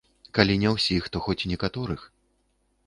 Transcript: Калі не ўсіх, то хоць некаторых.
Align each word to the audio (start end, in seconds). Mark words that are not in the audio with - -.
Калі 0.37 0.55
не 0.63 0.69
ўсіх, 0.77 1.03
то 1.13 1.21
хоць 1.27 1.47
некаторых. 1.53 2.01